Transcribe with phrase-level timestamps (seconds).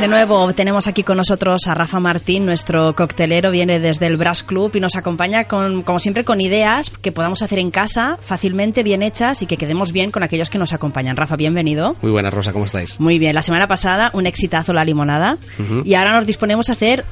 [0.00, 4.42] De nuevo tenemos aquí con nosotros a Rafa Martín, nuestro coctelero, viene desde el Brass
[4.42, 8.82] Club y nos acompaña con, como siempre, con ideas que podamos hacer en casa, fácilmente,
[8.82, 11.18] bien hechas y que quedemos bien con aquellos que nos acompañan.
[11.18, 11.96] Rafa, bienvenido.
[12.00, 12.98] Muy buenas, Rosa, ¿cómo estáis?
[12.98, 15.36] Muy bien, la semana pasada un exitazo la limonada
[15.84, 17.04] y ahora nos disponemos a hacer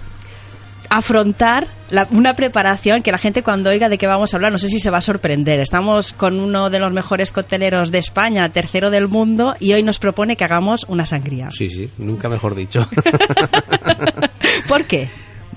[0.90, 4.58] afrontar la- una preparación que la gente cuando oiga de qué vamos a hablar, no
[4.58, 5.60] sé si se va a sorprender.
[5.60, 9.98] Estamos con uno de los mejores cocteleros de España, tercero del mundo, y hoy nos
[9.98, 11.50] propone que hagamos una sangría.
[11.50, 12.86] Sí, sí, nunca mejor dicho.
[14.68, 15.08] ¿Por qué?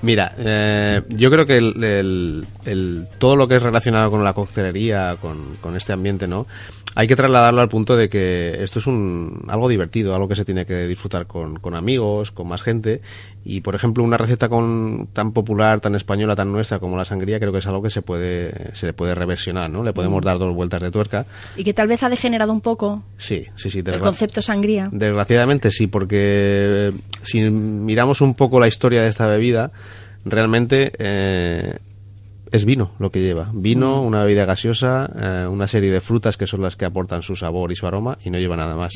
[0.04, 4.34] Mira, eh, yo creo que el, el- el- todo lo que es relacionado con la
[4.34, 6.48] coctelería, con, con este ambiente, ¿no?
[6.96, 10.46] Hay que trasladarlo al punto de que esto es un, algo divertido, algo que se
[10.46, 13.02] tiene que disfrutar con, con amigos, con más gente.
[13.44, 17.40] Y, por ejemplo, una receta con, tan popular, tan española, tan nuestra como la sangría,
[17.40, 19.84] creo que es algo que se puede, se le puede reversionar, ¿no?
[19.84, 21.26] Le podemos dar dos vueltas de tuerca.
[21.56, 23.84] Y que tal vez ha degenerado un poco Sí, sí, sí.
[23.86, 24.90] el concepto sangría.
[24.92, 26.92] Desgraciadamente sí, porque eh,
[27.24, 29.72] si miramos un poco la historia de esta bebida,
[30.26, 31.78] realmente eh,
[32.52, 33.50] es vino lo que lleva.
[33.54, 35.10] Vino, una bebida gaseosa,
[35.44, 38.18] eh, una serie de frutas que son las que aportan su sabor y su aroma
[38.24, 38.94] y no lleva nada más.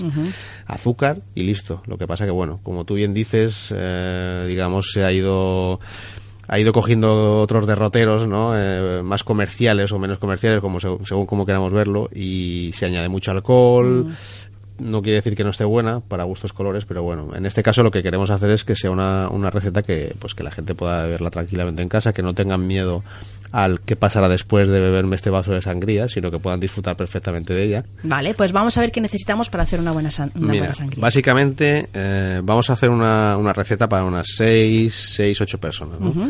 [0.68, 1.82] Azúcar y listo.
[1.88, 5.80] Lo que pasa que, bueno, como tú bien dices, eh, digamos, se ha ido
[6.48, 8.52] ha ido cogiendo otros derroteros, ¿no?
[8.56, 13.10] Eh, más comerciales o menos comerciales, como seg- según como queramos verlo, y se añade
[13.10, 14.14] mucho alcohol.
[14.78, 17.82] No quiere decir que no esté buena para gustos colores, pero bueno, en este caso
[17.82, 20.76] lo que queremos hacer es que sea una, una receta que pues que la gente
[20.76, 23.02] pueda beberla tranquilamente en casa, que no tengan miedo
[23.54, 27.54] al qué pasará después de beberme este vaso de sangría, sino que puedan disfrutar perfectamente
[27.54, 27.86] de ella.
[28.04, 30.74] Vale, pues vamos a ver qué necesitamos para hacer una buena, san- una Mira, buena
[30.76, 31.02] sangría.
[31.02, 36.02] básicamente eh, vamos a hacer una, una receta para unas 6, 6, 8 personas.
[36.02, 36.30] ¿no?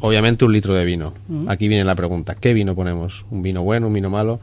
[0.00, 1.12] Obviamente un litro de vino.
[1.48, 3.24] Aquí viene la pregunta, ¿qué vino ponemos?
[3.30, 4.40] ¿Un vino bueno, un vino malo?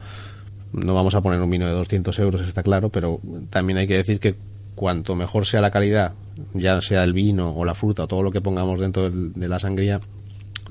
[0.73, 3.95] No vamos a poner un vino de 200 euros, está claro, pero también hay que
[3.95, 4.35] decir que
[4.75, 6.13] cuanto mejor sea la calidad,
[6.53, 9.47] ya sea el vino o la fruta o todo lo que pongamos dentro del- de
[9.47, 10.01] la sangría,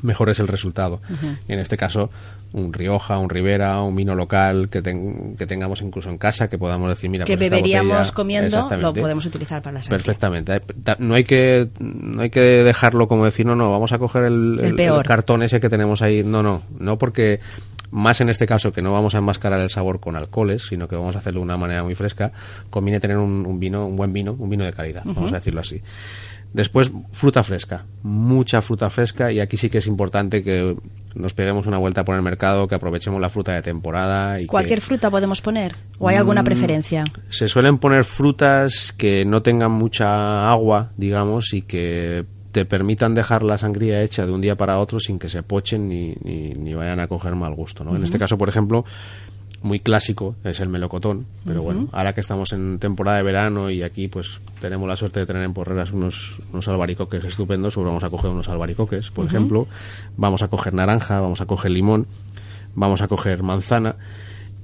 [0.03, 1.01] mejor es el resultado.
[1.49, 2.11] En este caso,
[2.53, 6.59] un Rioja, un Ribera, un vino local que, ten- que tengamos incluso en casa, que
[6.59, 9.97] podamos decir, mira, que pues esta beberíamos botella- comiendo, lo podemos utilizar para la sangría.
[9.97, 10.61] Perfectamente.
[10.99, 14.57] No hay que no hay que dejarlo como decir, no, no, vamos a coger el,
[14.63, 15.07] El peor.
[15.07, 16.23] cartón ese que tenemos ahí.
[16.23, 17.41] No, no, no porque
[17.95, 20.97] más en este caso que no vamos a enmascarar el sabor con alcoholes, sino que
[20.97, 22.33] vamos a hacerlo de una manera muy fresca,
[22.69, 25.61] conviene tener un, un vino, un buen vino, un vino de calidad, vamos a decirlo
[25.61, 25.81] así.
[26.53, 30.77] Después, fruta fresca, mucha fruta fresca y aquí sí que es importante que
[31.17, 34.41] nos peguemos una vuelta por el mercado, que aprovechemos la fruta de temporada.
[34.41, 35.75] Y ¿Cualquier que, fruta podemos poner?
[35.99, 37.05] ¿O hay alguna Mm, preferencia?
[37.29, 43.43] se suelen poner frutas que no tengan mucha agua, digamos, y que te permitan dejar
[43.43, 46.73] la sangría hecha de un día para otro sin que se pochen ni, ni, ni
[46.73, 47.83] vayan a coger mal gusto.
[47.83, 47.97] ¿no?
[47.97, 48.85] En este caso, por ejemplo,
[49.61, 53.83] muy clásico es el melocotón, pero bueno, ahora que estamos en temporada de verano y
[53.83, 58.05] aquí pues tenemos la suerte de tener en Porreras unos, unos albaricoques estupendos, pues vamos
[58.05, 59.67] a coger unos albaricoques, por ejemplo,
[60.17, 62.07] vamos a coger naranja, vamos a coger limón,
[62.77, 63.97] vamos a coger manzana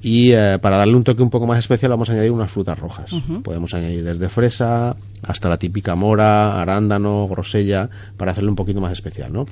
[0.03, 2.79] y eh, para darle un toque un poco más especial vamos a añadir unas frutas
[2.79, 3.13] rojas.
[3.43, 8.93] Podemos añadir desde fresa hasta la típica mora, arándano, grosella, para hacerle un poquito más
[8.93, 9.47] especial, ¿no?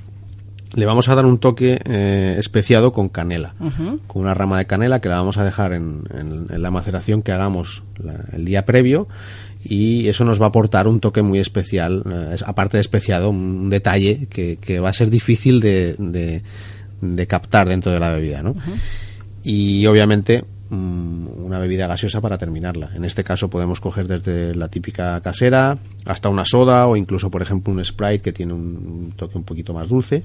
[0.74, 3.54] Le vamos a dar un toque eh, especiado con canela,
[4.06, 7.22] con una rama de canela que la vamos a dejar en, en- en la maceración
[7.22, 9.08] que hagamos la- el día previo
[9.64, 13.70] y eso nos va a aportar un toque muy especial, eh, aparte de especiado, un
[13.70, 16.42] detalle que, que va a ser difícil de, de-
[17.00, 18.54] de captar dentro de la bebida, ¿no?
[19.42, 22.90] Y obviamente mm, una bebida gaseosa para terminarla.
[22.94, 27.42] En este caso podemos coger desde la típica casera hasta una soda o incluso, por
[27.42, 30.24] ejemplo, un Sprite que tiene un, toque un poquito más dulce.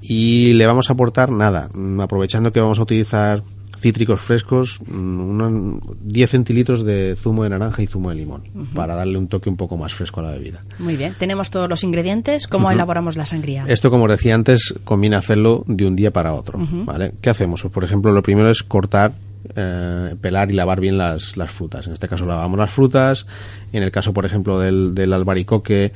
[0.00, 3.42] Y le vamos a aportar nada, mm, aprovechando que vamos a utilizar
[3.78, 8.42] cítricos frescos, mm, unos 10 centilitros de zumo de naranja y zumo de limón
[8.74, 10.64] para darle un toque un poco más fresco a la bebida.
[10.78, 12.46] Muy bien, tenemos todos los ingredientes.
[12.46, 13.64] ¿Cómo elaboramos la sangría?
[13.66, 16.58] Esto, como os decía antes, conviene hacerlo de un día para otro.
[16.58, 17.12] ¿vale?
[17.20, 17.62] ¿Qué hacemos?
[17.62, 19.12] Pues, por ejemplo, lo primero es cortar
[19.54, 21.86] eh, pelar y lavar bien las, las frutas.
[21.86, 23.26] En este caso lavamos las frutas.
[23.72, 25.92] En el caso, por ejemplo, del, del albaricoque,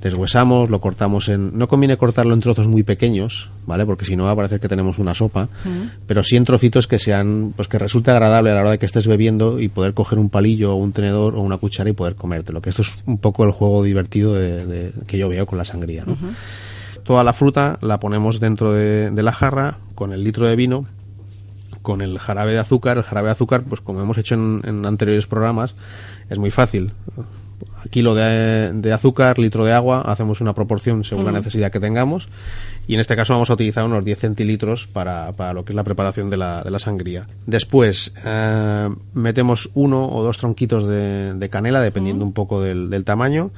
[0.00, 1.56] deshuesamos, lo cortamos en...
[1.58, 3.84] No conviene cortarlo en trozos muy pequeños, ¿vale?
[3.86, 5.48] Porque si no va a parecer que tenemos una sopa,
[6.06, 8.86] pero sí en trocitos que sean, pues que resulte agradable a la hora de que
[8.86, 12.14] estés bebiendo y poder coger un palillo o un tenedor o una cuchara y poder
[12.14, 15.58] comértelo, que esto es un poco el juego divertido de, de- que yo veo con
[15.58, 16.16] la sangría, ¿no?
[17.02, 20.86] Toda la fruta la ponemos dentro de, de la jarra con el litro de vino
[21.82, 22.96] con el jarabe de azúcar.
[22.96, 25.76] El jarabe de azúcar, pues como hemos hecho en, en anteriores programas,
[26.28, 26.90] es muy fácil.
[27.90, 32.28] Kilo de, de azúcar, litro de agua, hacemos una proporción según la necesidad que tengamos.
[32.86, 35.76] Y en este caso vamos a utilizar unos 10 centilitros para, para lo que es
[35.76, 37.26] la preparación de la, de la sangría.
[37.46, 43.04] Después eh, metemos uno o dos tronquitos de, de canela, dependiendo un poco del, del
[43.04, 43.50] tamaño.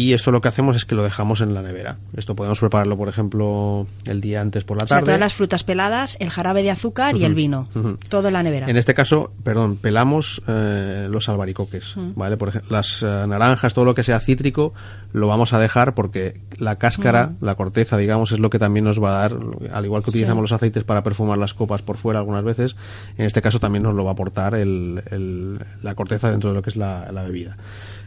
[0.00, 1.96] Y esto lo que hacemos es que lo dejamos en la nevera.
[2.16, 5.06] Esto podemos prepararlo, por ejemplo, el día antes por la O sea, tarde.
[5.06, 7.68] todas las frutas peladas, el jarabe de azúcar y el vino.
[8.08, 8.68] Todo en la nevera.
[8.70, 12.36] En este caso, perdón, pelamos eh, los albaricoques, ¿vale?
[12.36, 14.72] Por ejemplo, las eh, naranjas, todo lo que sea cítrico,
[15.12, 19.02] lo vamos a dejar porque la cáscara, la corteza, digamos, es lo que también nos
[19.02, 19.36] va a dar,
[19.72, 20.18] al igual que Sí.
[20.18, 22.76] utilizamos los aceites para perfumar las copas por fuera algunas veces,
[23.16, 26.54] en este caso también nos lo va a aportar el- el- la corteza dentro de
[26.54, 27.56] lo que es la, la bebida.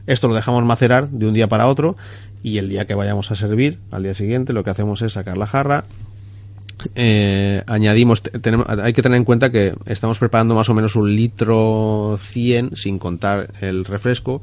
[0.08, 1.96] Esto lo dejamos macerar de un día para otro
[2.44, 5.38] y el día que vayamos a servir, al día siguiente, lo que hacemos es sacar
[5.38, 5.86] la jarra,
[6.96, 10.96] eh, añadimos, te- tenemos, hay que tener en cuenta que estamos preparando más o menos
[10.96, 14.42] un litro 100 sin contar el refresco.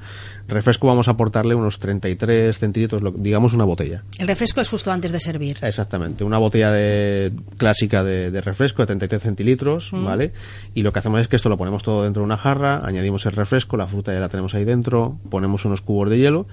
[0.49, 4.05] Refresco vamos a aportarle unos 33 centilitros, lo- digamos una botella.
[4.19, 5.58] El refresco es justo antes de servir.
[5.62, 10.32] Exactamente, una botella de, clásica de, de refresco de 33 centilitros, ¿vale?
[10.75, 13.26] Y lo que hacemos es que esto lo ponemos todo dentro de una jarra, añadimos
[13.26, 16.46] el refresco, la fruta ya la tenemos ahí dentro, ponemos unos cubos de hielo,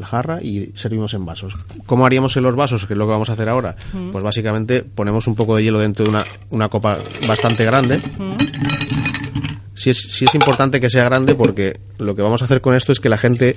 [0.00, 1.54] la jarra y servimos en vasos.
[1.86, 2.86] ¿Cómo haríamos en los vasos?
[2.86, 3.76] Que es lo que vamos a hacer ahora.
[4.10, 6.98] Pues básicamente ponemos un poco de hielo dentro de una, una copa
[7.28, 8.00] bastante grande.
[9.74, 12.74] Sí es, sí es importante que sea grande porque lo que vamos a hacer con
[12.74, 13.56] esto es que la gente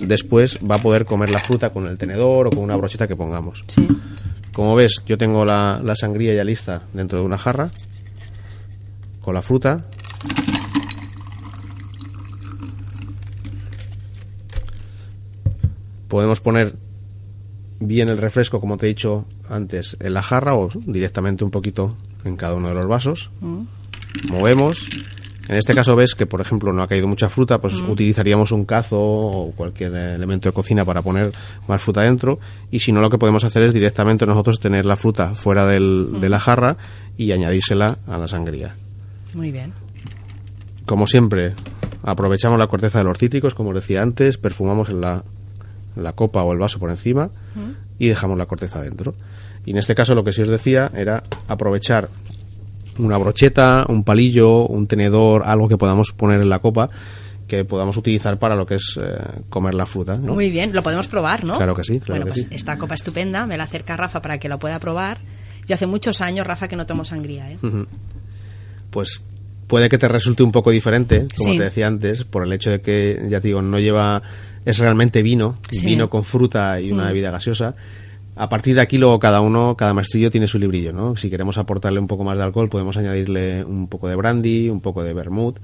[0.00, 3.16] después va a poder comer la fruta con el tenedor o con una brocheta que
[3.16, 3.64] pongamos.
[3.68, 3.86] Sí.
[4.52, 7.70] Como ves, yo tengo la, la sangría ya lista dentro de una jarra
[9.20, 9.84] con la fruta.
[16.08, 16.74] Podemos poner
[17.80, 21.96] bien el refresco, como te he dicho antes, en la jarra o directamente un poquito
[22.24, 23.30] en cada uno de los vasos.
[24.30, 24.88] Movemos.
[25.48, 28.66] En este caso ves que, por ejemplo, no ha caído mucha fruta, pues utilizaríamos un
[28.66, 31.32] cazo o cualquier elemento de cocina para poner
[31.66, 32.38] más fruta dentro.
[32.70, 36.20] Y si no, lo que podemos hacer es directamente nosotros tener la fruta fuera del-
[36.20, 36.76] de la jarra
[37.16, 38.76] y añadírsela a la sangría.
[39.34, 39.72] Muy bien.
[40.84, 41.54] Como siempre,
[42.02, 45.24] aprovechamos la corteza de los cítricos, como os decía antes, perfumamos en la,
[45.96, 47.30] la copa o el vaso por encima
[47.98, 49.14] y dejamos la corteza dentro.
[49.66, 52.08] Y en este caso lo que sí os decía era aprovechar
[52.98, 56.88] una brocheta, un palillo, un tenedor, algo que podamos poner en la copa
[57.46, 60.18] que podamos utilizar para lo que es eh, comer la fruta.
[60.18, 60.34] ¿no?
[60.34, 61.56] Muy bien, lo podemos probar, ¿no?
[61.56, 62.54] Claro que sí, claro bueno, que pues sí.
[62.54, 65.16] esta copa estupenda, me la acerca Rafa para que la pueda probar.
[65.66, 67.56] Yo hace muchos años, Rafa, que no tomo sangría, ¿eh?
[68.90, 69.22] pues
[69.66, 71.58] puede que te resulte un poco diferente, como Sí.
[71.58, 74.22] te decía antes, por el hecho de que, ya te digo, no lleva,
[74.64, 75.86] es realmente vino, Sí.
[75.86, 77.08] vino con fruta y una Mm.
[77.08, 77.74] bebida gaseosa.
[78.36, 81.16] A partir de aquí, luego cada uno, cada maestrillo tiene su librillo, ¿no?
[81.16, 84.80] Si queremos aportarle un poco más de alcohol, podemos añadirle un poco de brandy, un
[84.80, 85.56] poco de vermouth,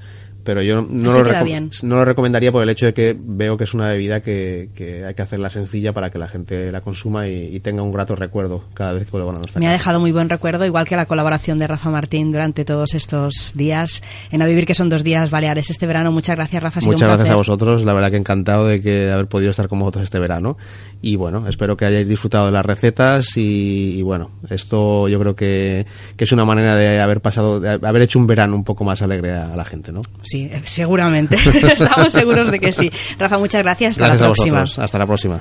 [0.44, 1.70] pero yo no, Así lo, bien.
[1.82, 5.04] no lo recomendaría por el hecho de que veo que es una bebida que, que
[5.04, 8.14] hay que hacerla sencilla para que la gente la consuma y, y tenga un grato
[8.14, 10.96] recuerdo cada vez que vuelvan a nuestra Me ha dejado muy buen recuerdo, igual que
[10.96, 15.02] la colaboración de Rafa Martín durante todos estos días en A Vivir, que son dos
[15.02, 16.12] días baleares este verano.
[16.12, 16.80] Muchas gracias, Rafa.
[16.80, 17.34] Muchas gracias placer.
[17.34, 20.56] a vosotros, la verdad que encantado de que haber podido estar con vosotros este verano.
[21.00, 25.36] Y bueno, espero que hayáis disfrutado de las recetas y, y bueno, esto yo creo
[25.36, 25.86] que,
[26.16, 29.02] que es una manera de haber pasado, de haber hecho un verano un poco más
[29.02, 30.02] alegre a la gente, ¿no?
[30.22, 31.36] Sí, eh, seguramente.
[31.54, 32.90] Estamos seguros de que sí.
[33.18, 33.90] Rafa, muchas gracias.
[33.98, 34.60] Hasta Gracias la a próxima.
[34.60, 35.40] vosotros, hasta la próxima.